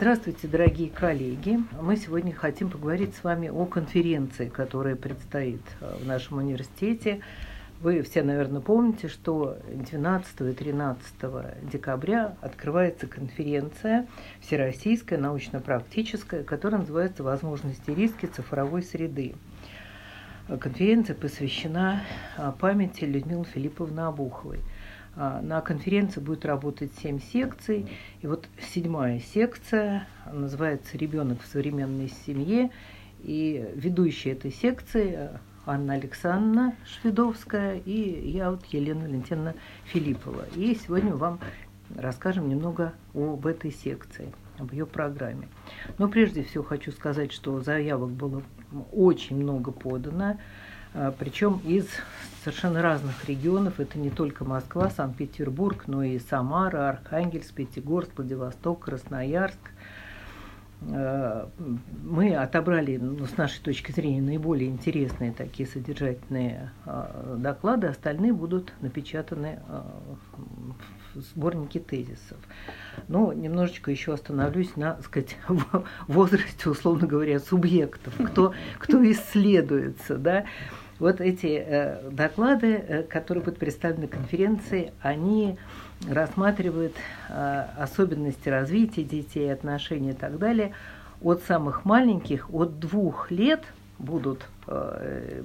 [0.00, 1.58] Здравствуйте, дорогие коллеги.
[1.82, 7.20] Мы сегодня хотим поговорить с вами о конференции, которая предстоит э, в нашем университете.
[7.80, 11.14] Вы все, наверное, помните, что 12 и 13
[11.72, 14.06] декабря открывается конференция
[14.40, 19.34] всероссийская, научно-практическая, которая называется «Возможности и риски цифровой среды».
[20.60, 22.04] Конференция посвящена
[22.36, 27.86] э, памяти Людмилы Филипповны Обуховой– а, на конференции будет работать семь секций.
[28.22, 32.70] И вот седьмая секция называется «Ребенок в современной семье».
[33.24, 35.30] И ведущая этой секции
[35.66, 39.54] Анна Александровна Шведовская и я вот Елена Валентиновна
[39.86, 40.44] Филиппова.
[40.54, 41.40] И сегодня вам
[41.96, 45.48] расскажем немного об этой секции, об ее программе.
[45.98, 48.42] Но прежде всего хочу сказать, что заявок было
[48.92, 50.38] очень много подано.
[50.94, 51.86] А, причем из
[52.44, 53.80] совершенно разных регионов.
[53.80, 59.58] Это не только Москва, Санкт-Петербург, но и Самара, Архангельск, Пятигорск, Владивосток, Красноярск.
[60.90, 61.50] А,
[62.04, 68.72] мы отобрали, ну, с нашей точки зрения, наиболее интересные такие содержательные а, доклады, остальные будут
[68.80, 69.60] напечатаны
[71.14, 72.38] сборнике тезисов.
[73.08, 75.36] Но немножечко еще остановлюсь на, так сказать,
[76.08, 80.44] возрасте, условно говоря, субъектов, кто, кто исследуется, да.
[80.98, 85.56] Вот эти э, доклады, э, которые будут представлены конференции, они
[86.08, 86.94] рассматривают
[87.28, 90.72] э, особенности развития детей, отношений и так далее
[91.22, 93.62] от самых маленьких, от двух лет
[93.98, 95.42] будут э,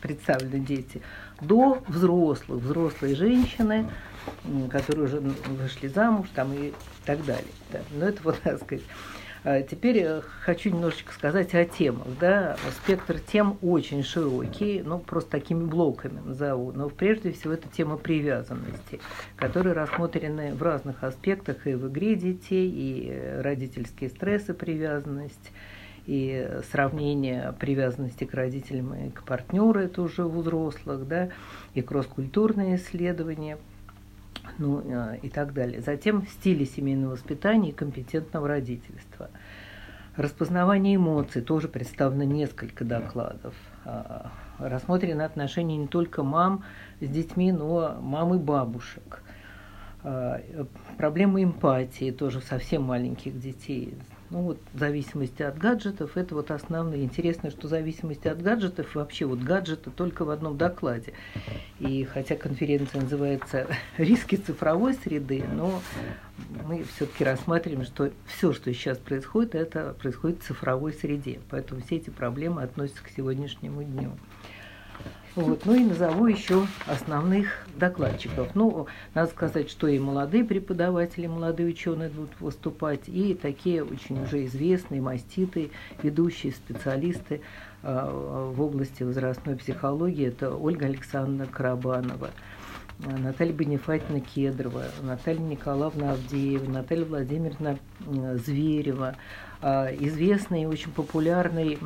[0.00, 1.02] представлены дети,
[1.40, 3.88] до взрослых, взрослые женщины,
[4.70, 6.72] которые уже вышли замуж там и
[7.04, 7.44] так далее.
[7.72, 7.80] Да.
[7.92, 8.84] Но это вот, так сказать,
[9.46, 12.06] а теперь э, хочу немножечко сказать о темах.
[12.18, 12.56] Да?
[12.82, 16.72] Спектр тем очень широкий, ну, просто такими блоками назову.
[16.72, 19.00] Но прежде всего это тема привязанности,
[19.36, 25.52] которые рассмотрены в разных аспектах и в игре детей, и э, родительские стрессы привязанность,
[26.06, 31.30] и сравнение привязанности к родителям и к партнеру, это уже у взрослых, да,
[31.74, 33.58] и кросс-культурные исследования–
[34.58, 35.80] ну э, и так далее.
[35.80, 39.30] Затем стили семейного воспитания и компетентного родительства.
[40.16, 43.54] Распознавание эмоций тоже представлено несколько докладов.
[43.84, 46.62] А, рассмотрены отношения не только мам
[47.00, 49.22] с детьми, но мам и бабушек.
[50.04, 50.40] А,
[50.98, 53.94] проблемы эмпатии тоже совсем маленьких детей
[54.30, 57.02] ну вот в зависимости от гаджетов, это вот основное.
[57.02, 61.12] Интересно, что в зависимости от гаджетов, вообще вот гаджеты только в одном докладе.
[61.78, 63.66] И хотя конференция называется
[63.98, 65.80] «Риски цифровой среды», но
[66.66, 71.40] мы все-таки рассматриваем, что все, что сейчас происходит, это происходит в цифровой среде.
[71.50, 74.12] Поэтому все эти проблемы относятся к сегодняшнему дню.
[75.36, 75.66] Вот.
[75.66, 78.54] Ну и назову еще основных докладчиков.
[78.54, 84.44] Ну, надо сказать, что и молодые преподаватели, молодые ученые будут выступать, и такие очень уже
[84.46, 85.70] известные, маститые,
[86.02, 87.40] ведущие специалисты
[87.82, 90.28] э, в области возрастной психологии.
[90.28, 92.30] Это Ольга Александровна Карабанова.
[93.00, 99.16] Наталья Бенефатьевна Кедрова, Наталья Николаевна Авдеева, Наталья Владимировна Зверева,
[99.62, 101.76] э, известный и очень популярный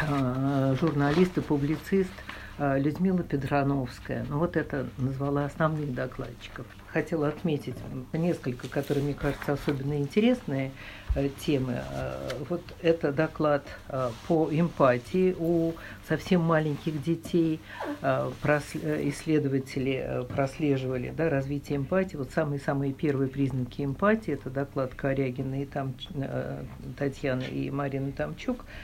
[0.00, 2.12] э, журналист и публицист
[2.58, 4.26] Людмила Педрановская.
[4.28, 6.64] Ну вот это назвала основных докладчиков.
[6.86, 7.74] Хотела отметить
[8.14, 10.72] несколько, которые, мне кажется, особенно интересные
[11.14, 11.82] э, темы.
[11.90, 13.66] Э, вот это доклад
[14.26, 15.74] по эмпатии у
[16.08, 17.60] совсем маленьких детей.
[18.00, 22.16] Исследователи прослеживали да, развитие эмпатии.
[22.16, 25.92] Вот самые-самые первые признаки эмпатии– это доклад Корягина и там,
[26.98, 28.64] Татьяны и Марины Тамчук–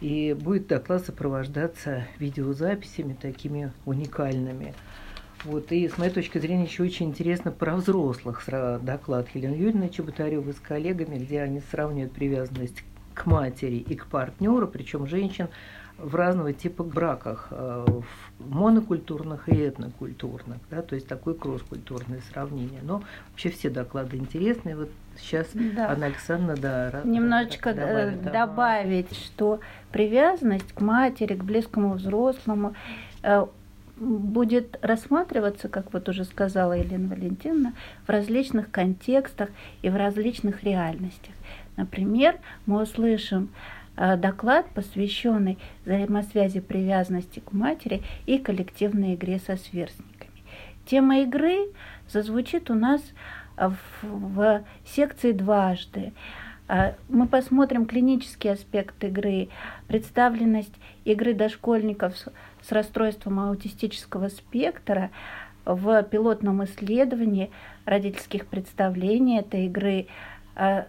[0.00, 4.74] и будет доклад сопровождаться видеозаписями такими уникальными.
[5.44, 8.42] Вот, и с моей точки зрения еще очень интересно про взрослых
[8.82, 12.84] доклад Елены Юрьевны Чеботаревой с коллегами, где они сравнивают привязанность к
[13.24, 15.48] матери и к партнеру, причем женщин
[15.98, 22.80] в разного типа браках, э, в монокультурных и этнокультурных, да, то есть такое кросс-культурное сравнение.
[22.82, 24.76] Но вообще все доклады интересные.
[24.76, 25.90] Вот сейчас да.
[25.90, 28.46] Анна Александровна, да, немножечко добавит, да.
[28.46, 29.60] добавить, что
[29.90, 32.74] привязанность к матери, к близкому взрослому
[33.22, 33.46] э,
[33.96, 37.72] будет рассматриваться, как вот уже сказала Елена Валентиновна,
[38.06, 39.48] в различных контекстах
[39.80, 41.32] и в различных реальностях.
[41.76, 43.50] Например, мы услышим
[43.96, 50.32] Э, доклад, посвященный взаимосвязи привязанности к матери и коллективной игре со сверстниками.
[50.84, 51.72] Тема игры
[52.08, 53.00] зазвучит у нас
[54.02, 56.12] в, секции дважды.
[56.68, 59.48] Э, мы посмотрим клинический аспект игры,
[59.88, 60.74] представленность
[61.06, 62.28] игры дошкольников с,
[62.60, 65.10] с расстройством аутистического спектра
[65.64, 67.50] в пилотном исследовании
[67.86, 70.06] родительских представлений этой игры,
[70.54, 70.84] э,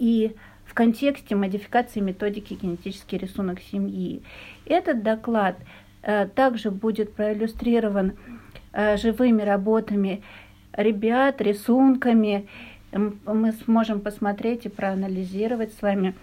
[0.00, 4.22] и в контексте модификации методики генетический рисунок семьи.
[4.66, 5.56] Этот доклад
[6.02, 8.14] э, также будет проиллюстрирован
[8.72, 10.22] э, живыми работами
[10.72, 12.48] ребят, рисунками.
[12.92, 16.14] Мы сможем посмотреть и проанализировать с вами,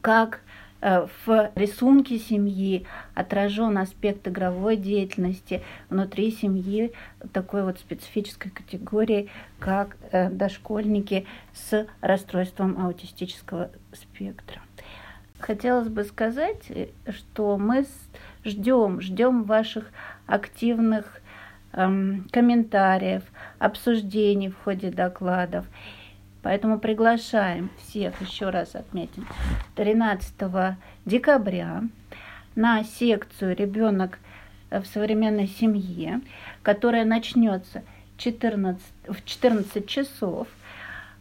[0.00, 0.40] как
[0.82, 6.92] в рисунке семьи отражен аспект игровой деятельности внутри семьи
[7.32, 9.30] такой вот специфической категории,
[9.60, 11.24] как э, дошкольники
[11.54, 14.60] с расстройством аутистического спектра.
[15.38, 16.70] Хотелось бы сказать,
[17.08, 17.86] что мы
[18.44, 19.90] ждем, ждем ваших
[20.26, 21.20] активных
[21.72, 23.22] эм, комментариев,
[23.58, 25.66] обсуждений в ходе докладов.
[26.42, 29.26] Поэтому приглашаем всех, еще раз отметим,
[29.76, 31.84] 13 декабря
[32.56, 34.18] на секцию «Ребенок
[34.70, 36.20] в современной семье»,
[36.62, 37.82] которая начнется
[38.16, 40.48] 14, в 14 часов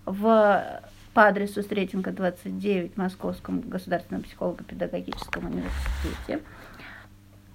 [0.06, 0.82] в,
[1.14, 6.42] по адресу Сретенко 29 в Московском государственном психолого-педагогическом университете.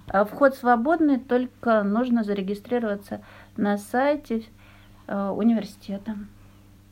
[0.07, 3.21] А вход свободный, только нужно зарегистрироваться
[3.57, 4.43] на сайте
[5.07, 6.15] э, университета.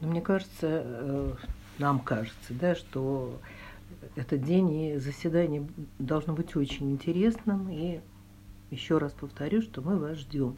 [0.01, 1.33] Но мне кажется, э,
[1.79, 3.39] нам кажется, да, что
[4.15, 5.67] этот день и заседание
[5.99, 7.69] должно быть очень интересным.
[7.69, 8.01] И
[8.71, 10.57] еще раз повторю, что мы вас ждем.